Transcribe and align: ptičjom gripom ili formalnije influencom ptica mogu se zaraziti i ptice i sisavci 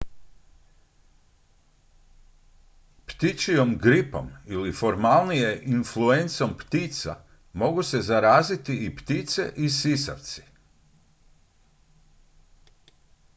ptičjom 3.07 3.77
gripom 3.83 4.29
ili 4.45 4.73
formalnije 4.81 5.61
influencom 5.65 6.57
ptica 6.63 7.15
mogu 7.53 7.83
se 7.93 8.01
zaraziti 8.11 8.85
i 8.85 8.95
ptice 8.95 9.49
i 9.55 9.69
sisavci 9.69 10.41